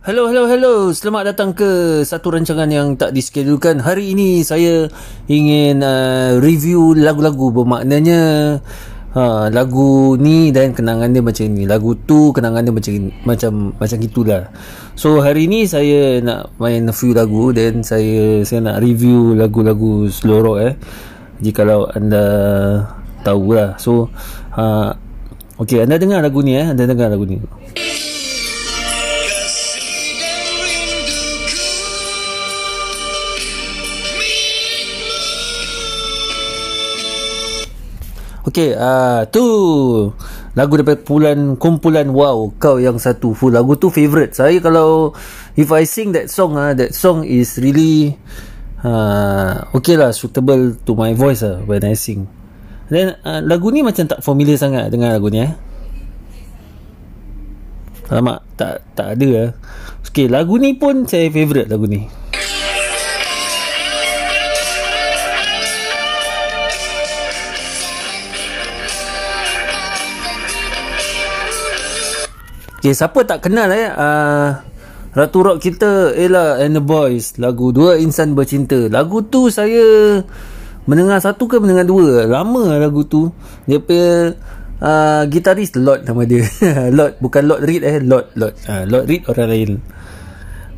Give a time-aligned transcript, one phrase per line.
[0.00, 0.88] Hello, hello, hello.
[0.96, 3.84] Selamat datang ke satu rancangan yang tak diskedulkan.
[3.84, 4.88] Hari ini saya
[5.28, 8.20] ingin uh, review lagu-lagu bermaknanya
[9.12, 11.68] uh, lagu ni dan kenangan dia macam ni.
[11.68, 12.92] Lagu tu kenangan dia macam
[13.28, 14.48] macam macam gitulah.
[14.96, 20.08] So hari ini saya nak main a few lagu dan saya saya nak review lagu-lagu
[20.08, 20.74] slow rock eh.
[21.44, 22.24] Jikalau anda
[23.20, 23.76] tahulah.
[23.76, 24.08] So
[24.56, 24.96] uh,
[25.60, 26.72] Okay, anda dengar lagu ni eh.
[26.72, 27.36] Anda dengar lagu ni.
[38.40, 39.44] Okey, ah uh, tu
[40.56, 43.36] lagu daripada kumpulan kumpulan Wow, kau yang satu.
[43.36, 44.32] Full lagu tu favorite.
[44.32, 45.12] Saya kalau
[45.60, 48.16] if I sing that song ah, uh, that song is really
[48.80, 52.24] uh, okay lah suitable to my voice ah uh, when I sing.
[52.88, 55.52] Dan uh, lagu ni macam tak familiar sangat dengan lagu ni eh.
[58.08, 59.50] Lama tak tak ada ah.
[60.08, 62.19] Okey, lagu ni pun saya favorite lagu ni.
[72.80, 73.92] Okay, siapa tak kenal eh?
[73.92, 74.56] Uh,
[75.12, 77.36] Ratu Rock kita Ella and the Boys.
[77.36, 78.88] Lagu Dua Insan Bercinta.
[78.88, 79.84] Lagu tu saya
[80.88, 82.24] mendengar satu ke mendengar dua?
[82.24, 83.28] Lama lagu tu.
[83.68, 84.32] Dia punya
[84.80, 86.40] uh, gitaris Lord nama dia.
[86.96, 88.00] Lord bukan Lord Reed eh?
[88.00, 88.56] Lord Lord.
[88.64, 89.70] Uh, Lord Reed orang lain.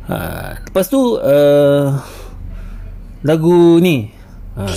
[0.03, 2.03] Uh, lepas tu uh,
[3.23, 4.11] lagu ni.
[4.59, 4.75] Uh,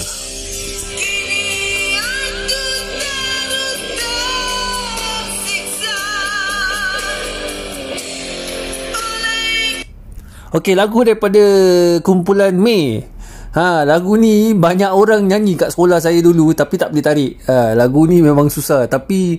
[10.57, 11.45] Okey, lagu daripada
[12.01, 13.05] kumpulan May.
[13.53, 17.33] Ha, lagu ni banyak orang nyanyi kat sekolah saya dulu tapi tak boleh tarik.
[17.45, 18.89] Ha, lagu ni memang susah.
[18.89, 19.37] Tapi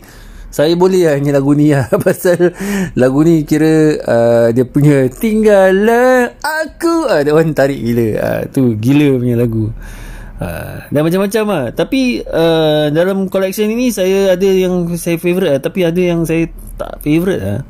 [0.54, 1.90] saya boleh lah nyanyi lagu ni lah.
[2.06, 2.54] Pasal
[2.94, 7.10] lagu ni kira uh, dia punya tinggallah aku.
[7.10, 8.10] Uh, dia orang tarik gila.
[8.22, 9.74] Uh, tu gila punya lagu.
[10.38, 11.66] Uh, dan macam-macam lah.
[11.74, 15.62] Tapi uh, dalam collection ini saya ada yang saya favourite lah.
[15.66, 16.46] Tapi ada yang saya
[16.78, 17.66] tak favourite lah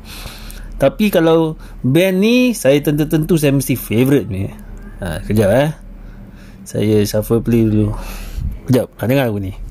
[0.78, 4.46] tapi kalau band ni saya tentu-tentu saya mesti favourite ni.
[5.02, 5.70] Ha, kejap eh.
[6.62, 7.90] Saya shuffle play dulu.
[8.70, 9.67] Kejap, ha, dengar lagu ni.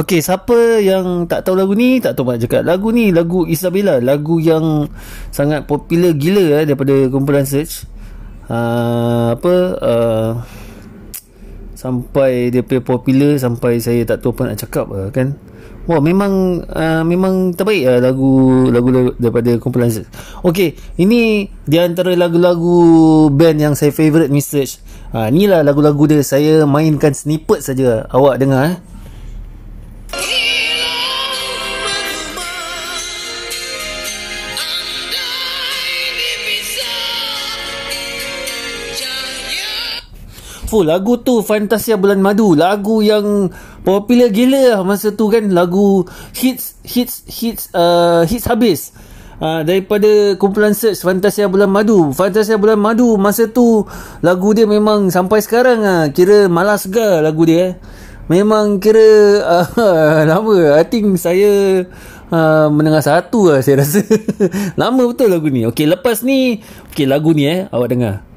[0.00, 2.64] Okey, siapa yang tak tahu lagu ni, tak tahu macam cakap.
[2.64, 4.00] Lagu ni, lagu Isabella.
[4.00, 4.88] Lagu yang
[5.28, 7.84] sangat popular gila eh, daripada kumpulan search.
[8.48, 10.30] Uh, apa, uh,
[11.76, 15.36] sampai dia punya popular, sampai saya tak tahu apa nak cakap uh, kan.
[15.84, 18.30] Wah, memang uh, memang terbaik uh, lagu
[18.72, 20.08] lagu daripada kumpulan search.
[20.40, 24.80] Okey, ini di antara lagu-lagu band yang saya favourite ni search.
[25.12, 26.24] Uh, inilah lagu-lagu dia.
[26.24, 28.08] Saya mainkan snippet saja.
[28.08, 28.78] Awak dengar eh.
[40.70, 42.54] Full lagu tu Fantasia Bulan Madu.
[42.54, 43.50] Lagu yang
[43.82, 45.50] Popular gila lah Masa tu kan.
[45.50, 48.94] Lagu Hits Hits Hits uh, Hits habis.
[49.42, 52.14] Uh, Daripada Kumpulan search Fantasia Bulan Madu.
[52.14, 53.82] Fantasia Bulan Madu Masa tu
[54.22, 57.74] Lagu dia memang Sampai sekarang uh, Kira malas ga Lagu dia
[58.30, 60.78] Memang kira uh, Lama.
[60.78, 61.82] I think saya
[62.30, 64.06] uh, Mendengar satu lah Saya rasa.
[64.80, 65.66] Lama betul lagu ni.
[65.66, 66.62] Okay lepas ni
[66.94, 68.29] Okay lagu ni eh Awak dengar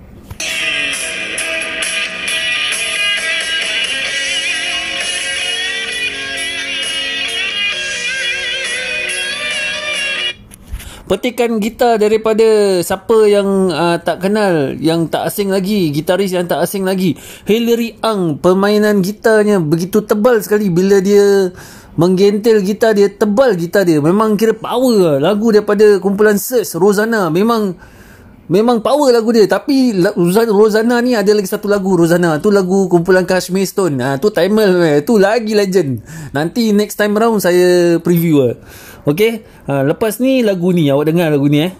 [11.13, 16.66] petikan gitar daripada siapa yang uh, tak kenal yang tak asing lagi gitaris yang tak
[16.66, 17.14] asing lagi.
[17.46, 20.73] Hilary Ang permainan gitarnya begitu tebal sekali.
[20.73, 21.53] Bila dia
[21.93, 24.02] menggentil gitar dia tebal gitar dia.
[24.02, 25.38] Memang kira power lah.
[25.38, 27.29] lagu daripada kumpulan Search Rosanna.
[27.29, 27.78] Memang
[28.51, 29.95] memang power lagu dia tapi
[30.51, 34.99] Rosanna ni ada lagi satu lagu Rosanna tu lagu kumpulan Kashmir Stone ha, tu timer
[35.07, 36.03] tu lagi legend
[36.35, 38.55] nanti next time round saya preview lah
[39.03, 41.75] Okey, ha, lepas ni lagu ni awak dengar lagu ni eh.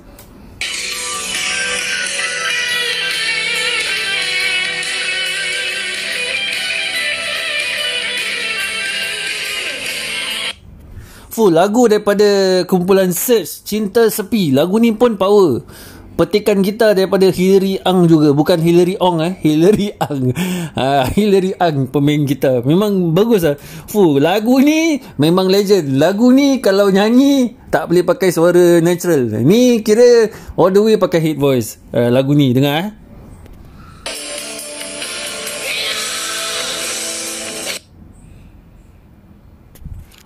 [11.32, 14.54] Full lagu daripada kumpulan Search Cinta Sepi.
[14.54, 15.66] Lagu ni pun power.
[16.14, 18.32] Petikan kita daripada Hillary Ang juga.
[18.32, 19.34] Bukan Hillary Ong eh.
[19.42, 20.34] Hillary Ang.
[20.78, 22.66] Ha, Hillary Ang pemain kita.
[22.66, 23.58] Memang bagus lah
[23.90, 26.02] Fuh, lagu ni memang legend.
[26.02, 29.42] Lagu ni kalau nyanyi tak boleh pakai suara natural.
[29.46, 32.54] Ni kira all the way pakai hit voice uh, lagu ni.
[32.54, 32.90] Dengar eh.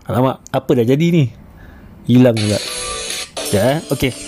[0.07, 1.27] Alamak, apa dah jadi ni?
[2.07, 2.55] Hilang juga.
[3.51, 4.26] Ya, okey.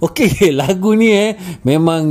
[0.00, 2.02] Okey, lagu ni eh memang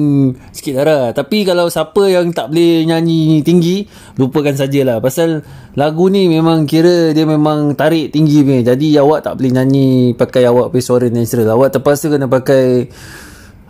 [0.54, 1.10] sikit darah.
[1.10, 3.90] Tapi kalau siapa yang tak boleh nyanyi tinggi,
[4.22, 5.02] lupakan sajalah.
[5.02, 5.42] Pasal
[5.74, 8.78] lagu ni memang kira dia memang tarik tinggi punya.
[8.78, 11.50] Jadi awak tak boleh nyanyi pakai awak punya suara natural.
[11.58, 12.94] Awak terpaksa kena pakai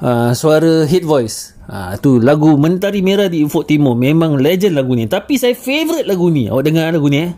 [0.03, 1.55] uh, suara hit voice.
[1.69, 5.07] Ah uh, tu lagu Mentari Merah di Ufuk Timur memang legend lagu ni.
[5.07, 6.51] Tapi saya favorite lagu ni.
[6.51, 7.31] Awak dengar lagu ni eh.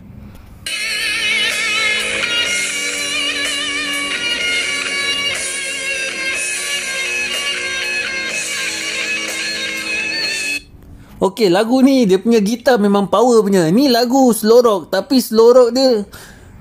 [11.22, 13.70] Okey, lagu ni dia punya gitar memang power punya.
[13.70, 16.02] Ni lagu slow rock tapi slow rock dia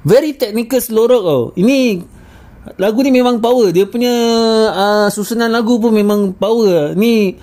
[0.05, 1.43] very technical slow rock tau.
[1.57, 1.97] Ini
[2.77, 3.73] lagu ni memang power.
[3.73, 4.13] Dia punya
[4.69, 6.93] uh, susunan lagu pun memang power.
[6.93, 7.41] Ni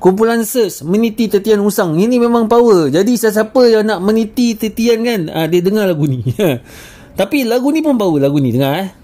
[0.00, 2.00] kumpulan search meniti tetian usang.
[2.00, 2.88] Ini memang power.
[2.88, 6.24] Jadi siapa yang nak meniti tetian kan, uh, dia dengar lagu ni.
[7.20, 8.56] tapi lagu ni pun power lagu ni.
[8.56, 9.03] Dengar eh.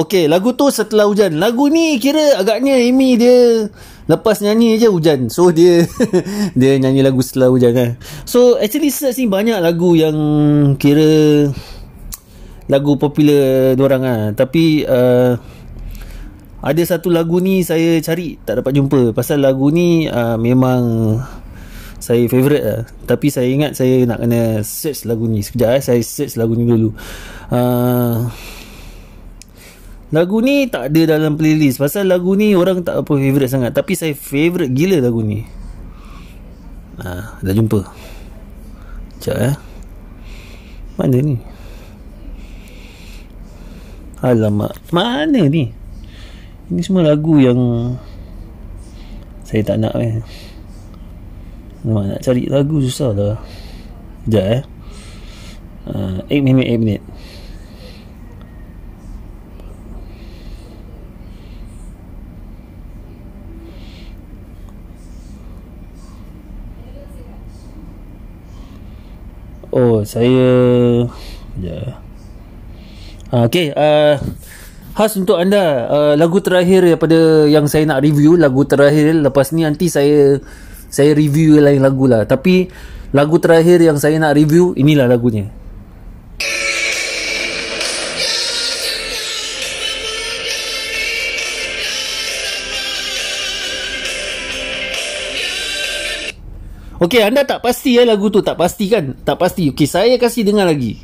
[0.00, 1.36] Okey, lagu tu setelah hujan.
[1.36, 3.68] Lagu ni kira agaknya Amy dia
[4.08, 5.28] lepas nyanyi je hujan.
[5.28, 5.84] So dia
[6.60, 7.90] dia nyanyi lagu setelah hujan kan.
[8.24, 10.16] So actually search ni banyak lagu yang
[10.80, 11.52] kira
[12.72, 14.24] lagu popular orang ah.
[14.32, 15.36] Tapi uh,
[16.64, 20.80] ada satu lagu ni saya cari tak dapat jumpa pasal lagu ni uh, memang
[22.00, 22.80] saya favourite lah.
[23.04, 25.44] Tapi saya ingat saya nak kena search lagu ni.
[25.44, 26.88] Sekejap eh saya search lagu ni dulu.
[27.52, 28.32] Uh,
[30.10, 31.78] Lagu ni tak ada dalam playlist.
[31.78, 33.70] Pasal lagu ni orang tak apa favourite sangat.
[33.70, 35.46] Tapi saya favourite gila lagu ni.
[37.00, 37.80] Ha, Dah jumpa.
[39.22, 39.54] Sekejap eh.
[40.98, 41.36] Mana ni?
[44.20, 45.72] Alamak Mana ni?
[46.68, 47.56] Ini semua lagu yang
[49.46, 50.18] Saya tak nak eh.
[51.86, 53.36] Alamak, Nak cari lagu susah lah.
[54.26, 54.62] Sekejap eh.
[55.86, 57.02] Uh, 8 minit 8 minit
[69.70, 70.50] Oh, saya
[71.62, 72.02] ya.
[73.30, 74.18] Uh, okay, uh,
[74.98, 79.14] khas untuk anda uh, lagu terakhir daripada yang saya nak review lagu terakhir.
[79.14, 80.42] Lepas ni nanti saya
[80.90, 82.26] saya review lain lagu lah.
[82.26, 82.66] Tapi
[83.14, 85.59] lagu terakhir yang saya nak review inilah lagunya
[97.00, 99.16] Okey, anda tak pasti ya lagu tu tak pasti kan?
[99.24, 99.72] Tak pasti.
[99.72, 101.00] Okey, saya kasih dengar lagi.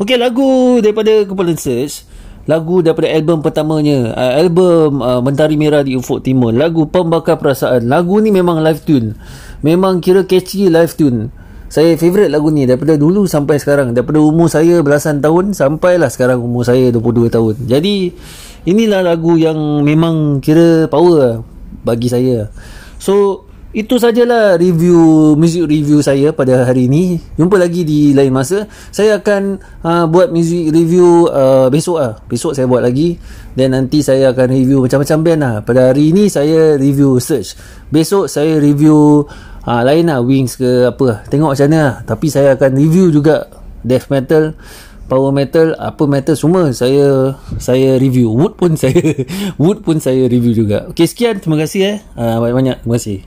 [0.00, 2.08] Okey, lagu daripada Kumpulan Search
[2.48, 7.86] Lagu daripada album pertamanya uh, Album uh, Mentari Merah di Ufuk Timur Lagu Pembakar Perasaan
[7.86, 9.14] Lagu ni memang live tune
[9.62, 11.30] Memang kira catchy live tune
[11.72, 13.96] saya favourite lagu ni daripada dulu sampai sekarang.
[13.96, 17.54] Daripada umur saya belasan tahun sampailah sekarang umur saya 22 tahun.
[17.64, 18.12] Jadi
[18.68, 21.34] inilah lagu yang memang kira power lah
[21.80, 22.52] bagi saya.
[23.00, 27.16] So itu sajalah review music review saya pada hari ini.
[27.40, 28.68] Jumpa lagi di lain masa.
[28.92, 32.20] Saya akan uh, buat music review uh, besok lah.
[32.28, 33.16] Besok saya buat lagi.
[33.56, 35.54] Dan nanti saya akan review macam-macam band lah.
[35.64, 37.56] Pada hari ini saya review search.
[37.88, 39.24] Besok saya review
[39.66, 41.26] ha, lain lah wings ke apa.
[41.28, 41.94] Tengok macam mana lah.
[42.06, 43.50] tapi saya akan review juga
[43.82, 44.54] death metal
[45.10, 48.32] power metal apa metal semua saya saya review.
[48.32, 48.96] Wood pun saya
[49.62, 50.88] wood pun saya review juga.
[50.88, 51.42] Ok sekian.
[51.42, 51.96] Terima kasih eh.
[52.16, 52.86] Ha, banyak-banyak.
[52.86, 53.18] Terima kasih